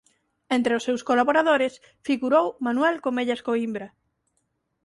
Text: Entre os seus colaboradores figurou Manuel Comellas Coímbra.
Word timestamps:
Entre 0.57 0.73
os 0.77 0.85
seus 0.87 1.01
colaboradores 1.09 1.73
figurou 2.07 2.45
Manuel 2.65 2.95
Comellas 3.05 3.41
Coímbra. 3.47 3.87